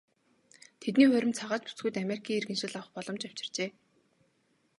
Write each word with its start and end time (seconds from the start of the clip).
Тэдний 0.81 1.07
хурим 1.09 1.31
цагаач 1.39 1.61
бүсгүйд 1.65 2.01
Америкийн 2.03 2.37
иргэншил 2.39 2.73
авах 2.77 2.89
боломж 2.95 3.21
авчирчээ. 3.25 3.69